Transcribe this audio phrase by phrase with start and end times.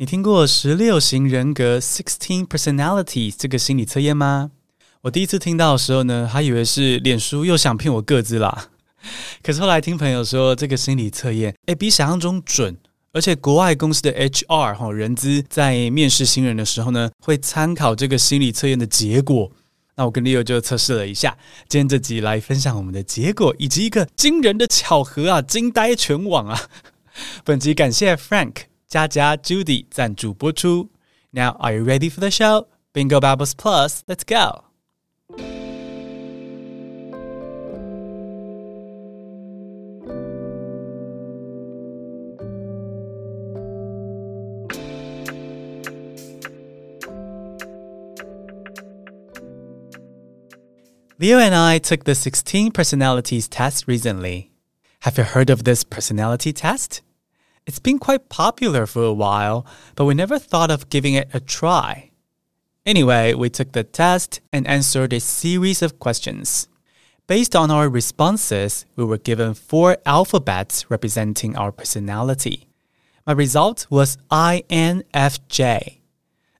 [0.00, 4.52] 你听过十六型人格 （Sixteen Personalities） 这个心理测验吗？
[5.00, 8.68] 我第一次听到的时候呢，还以为是脸书又想骗我个资啦。
[9.42, 12.76] 可是后来听朋友说，这个心理测验诶比想象中准，
[13.12, 19.50] 而且国外公司的 HR 哈人资在面试新人的时候呢，会参考这个心理测验的结果。
[19.96, 21.36] 那我跟 Leo 就测试了一下，
[21.68, 26.68] 今天这集来分享我们的结果，以及一个惊人的巧合啊，惊呆全网啊！
[27.42, 28.52] 本集感谢 Frank。
[28.87, 30.89] 佳佳 Judy 赞助播出。
[31.31, 32.67] Now, are you ready for the show?
[32.93, 34.63] Bingo Bubbles Plus, let's go.
[51.19, 54.51] Leo and I took the 16 personalities test recently.
[55.01, 57.01] Have you heard of this personality test?
[57.68, 61.38] It's been quite popular for a while, but we never thought of giving it a
[61.38, 62.10] try.
[62.86, 66.66] Anyway, we took the test and answered a series of questions.
[67.26, 72.68] Based on our responses, we were given four alphabets representing our personality.
[73.26, 75.98] My result was INFJ.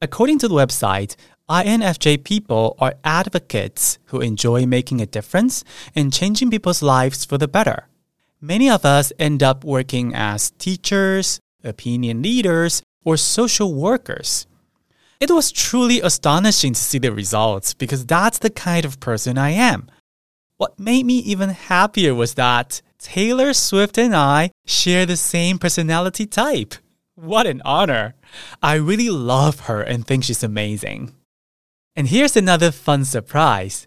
[0.00, 1.16] According to the website,
[1.50, 5.64] INFJ people are advocates who enjoy making a difference
[5.96, 7.88] and changing people's lives for the better.
[8.44, 14.48] Many of us end up working as teachers, opinion leaders, or social workers.
[15.20, 19.50] It was truly astonishing to see the results because that's the kind of person I
[19.50, 19.88] am.
[20.56, 26.26] What made me even happier was that Taylor Swift and I share the same personality
[26.26, 26.74] type.
[27.14, 28.14] What an honor!
[28.60, 31.14] I really love her and think she's amazing.
[31.94, 33.86] And here's another fun surprise.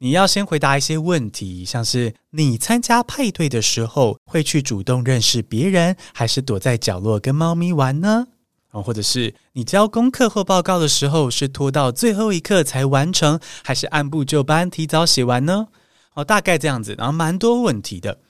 [0.00, 8.28] 你要先回答一些问题，像是你参加派对的时候会去主动认识别人，还是躲在角落跟猫咪玩呢？
[8.70, 15.66] 哦，或者是你交功课或报告的时候是拖到最后一刻才完成，还是按部就班提早写完呢？
[16.14, 18.20] 哦，大概这样子，然后蛮多问题的。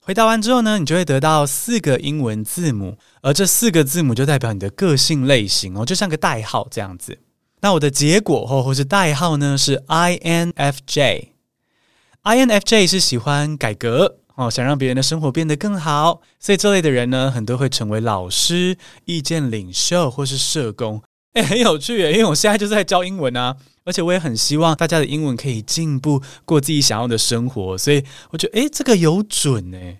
[0.00, 7.18] 回答完之后呢，你就会得到四个英文字母，而这四个字母就代表你的个性类型哦，就像个代号这样子。
[7.60, 11.28] 那我的结果或或是代号呢是 INFJ。
[12.22, 18.76] INFJ 是喜欢改革哦，想让别人的生活变得更好，所以这类的人呢，很多会成为老师、
[19.06, 21.02] 意见领袖或是社工。
[21.32, 29.98] 诶，很有趣耶，因为我现在就在教英文啊，而且我也很希望大家的英文可以进步，过自己想要的生活，所以我觉得诶，这个有准诶。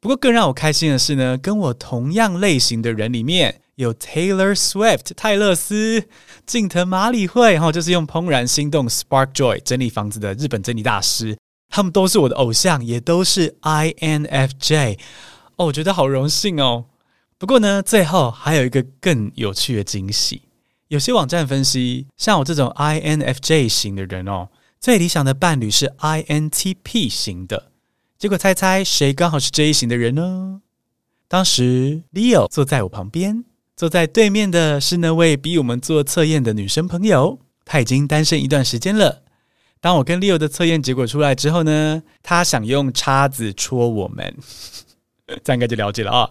[0.00, 3.60] 不过更让我开心的是呢，跟我同样类型的人里面。
[3.80, 6.06] 有 Taylor Swift 泰勒斯、
[6.44, 11.38] 近藤麻里惠，哈，就是用怦然心动 Spark Joy 整理房子的日本整理大师，
[11.70, 14.98] 他们都是我的偶像，也都是 INFJ。
[15.56, 16.84] 哦，我觉得好荣幸哦。
[17.38, 20.42] 不过呢，最后还有一个更有趣的惊喜。
[20.88, 27.70] 有些网站分析，像我这种 INFJ 型的人哦，最理想的伴侣是 INTP 型的。
[28.18, 30.60] 结果猜猜谁刚好是这一型的人呢？
[31.26, 33.44] 当时 Leo 坐在我旁边。
[33.80, 39.22] 坐在对面的是那位逼我们做测验的女生朋友，她已经单身一段时间了。
[39.80, 44.36] 当我跟 Leo 的测验结果出来之后呢，她想用叉子戳我们，
[45.42, 46.30] 这样应该就了解了啊、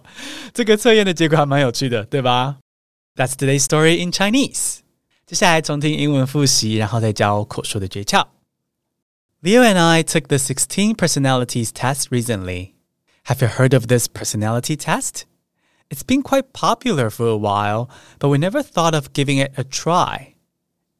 [0.54, 2.58] 这个测验的结果还蛮有趣的，对吧
[3.16, 4.76] ？That's today's story in Chinese。
[5.26, 8.28] 接下来重听英文复习，然后再教口说的诀窍。
[9.42, 12.74] Leo and I took the 16 personalities test recently.
[13.24, 15.22] Have you heard of this personality test?
[15.90, 17.90] It's been quite popular for a while,
[18.20, 20.34] but we never thought of giving it a try.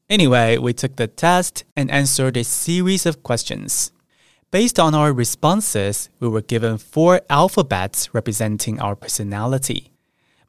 [0.08, 3.92] Anyway, we took the test and answered a series of questions.
[4.50, 9.92] Based on our responses, we were given four alphabets representing our personality.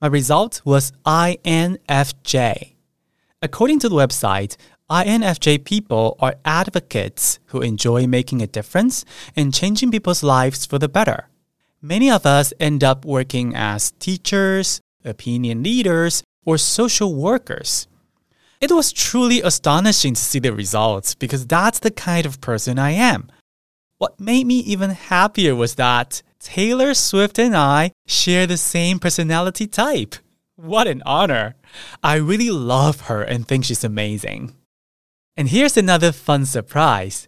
[0.01, 2.73] My result was INFJ.
[3.43, 4.57] According to the website,
[4.89, 9.05] INFJ people are advocates who enjoy making a difference
[9.35, 11.27] and changing people's lives for the better.
[11.83, 17.87] Many of us end up working as teachers, opinion leaders, or social workers.
[18.59, 22.91] It was truly astonishing to see the results because that's the kind of person I
[22.91, 23.31] am.
[23.97, 29.65] What made me even happier was that Taylor Swift and I share the same personality
[29.65, 30.15] type.
[30.55, 31.55] What an honor!
[32.03, 34.53] I really love her and think she's amazing.
[35.35, 37.27] And here's another fun surprise.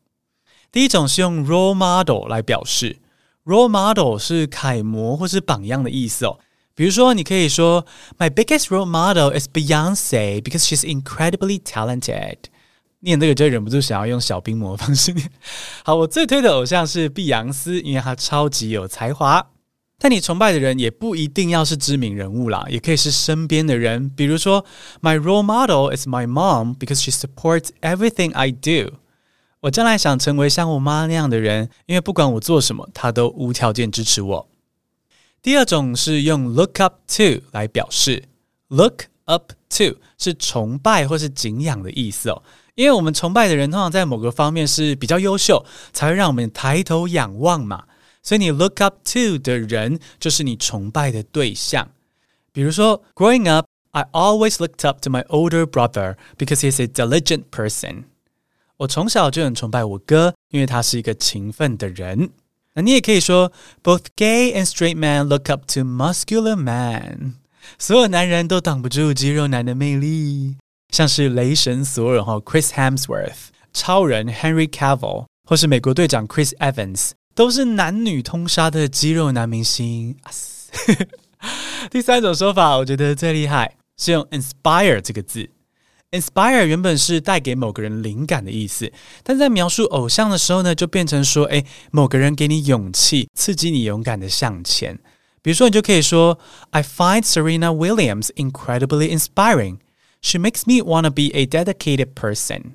[0.72, 2.98] 第一种是用 role model 来表示，
[3.44, 6.38] role model 是楷模或是榜样的意思哦。
[6.74, 7.86] 比如说，你可以说
[8.18, 12.36] My biggest role model is Beyonce because she's incredibly talented。
[13.00, 15.30] 念这个就忍不住想要用小冰模方式念。
[15.84, 19.46] 好，我最推的偶像是碧昂斯，因为她超级有才华。
[19.98, 24.10] 但你崇拜的人也不一定要是知名人物啦，也可以是身边的人。
[24.10, 24.62] 比如说，
[25.00, 28.98] My role model is my mom because she supports everything I do。
[29.61, 34.47] 我将来想成为像我妈那样的人，因为不管我做什么，她都无条件支持我。
[35.41, 38.23] 第二种是用 look up to 来表示
[38.69, 42.41] ，look up to 是崇拜或是敬仰的意思哦。
[42.73, 47.83] 因为我们崇拜的人通常在某个方面是比较优秀，才会让我们抬头仰望嘛。
[48.23, 51.89] 所以你 look up to 的人就是你崇拜的对象。
[52.51, 58.05] 比如说，Growing up, I always looked up to my older brother because he's a diligent person。
[58.81, 62.31] 我从小就很崇拜我哥，因为他是一个勤奋的人。
[62.73, 63.51] 那你也可以说
[63.83, 67.35] ，Both gay and straight men look up to muscular man。
[67.77, 70.55] 所有男人都挡不住肌肉男的魅力，
[70.89, 77.11] 像是雷神索尔和 Chris Hemsworth、超人 Henry Cavill 或是美国队长 Chris Evans。
[77.35, 80.17] 都是男女通杀的肌肉男明星。
[81.91, 85.47] 第三种说法，我觉得最厉害，是用 inspire 这个字。
[86.11, 88.91] Inspire 原本是带给某个人灵感的意思，
[89.23, 94.99] 但在描述偶像的时候呢，就变成说，诶，某个人给你勇气，刺激你勇敢的向前。
[95.41, 96.37] 比如说，你就可以说
[96.69, 99.79] ，I find Serena Williams incredibly inspiring.
[100.21, 102.73] She makes me want to be a dedicated person.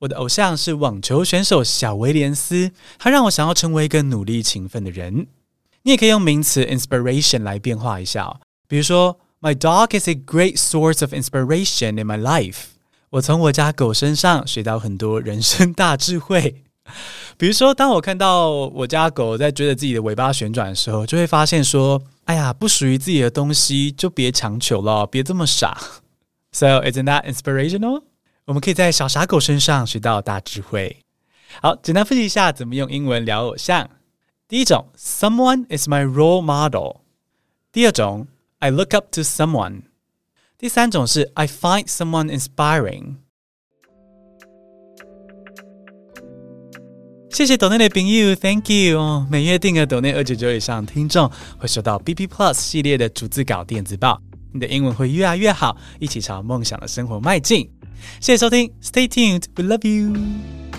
[0.00, 5.26] 我的偶像是网球选手小威廉斯，他让我想要成为一个努力勤奋的人。
[5.82, 12.57] 你也可以用名词 inspiration 来变化一下哦，比如说 ，My dog is a great source of inspiration in my life。
[13.11, 16.63] 我从我家狗身上学到很多人生大智慧。
[17.37, 25.77] 比如说，当我看到我家狗在追着自己的尾巴旋转的时候，就会发现说，哎呀，不属于自己的东西就别强求了，别这么傻。
[26.51, 28.03] So isn't that inspirational?
[28.45, 30.97] 我们可以在小傻狗身上学到大智慧。
[31.61, 33.89] 好，简单复习一下怎么用英文聊偶像。
[34.47, 36.97] 第一种，Someone is my role model。
[37.71, 38.27] 第二种
[38.60, 39.82] ，I look up to someone。
[40.56, 43.16] 第三种是 I find someone inspiring。
[47.30, 49.26] 谢谢抖内的朋友，Thank you。
[49.30, 54.20] 每月订阅抖内二九九以上听众会收到 B B Plus 系列的逐字稿电子报，
[54.52, 57.70] 你的英文会越来越好，一起朝梦想的生活迈进。
[58.20, 60.69] 谢谢收听，Stay tuned，we love you。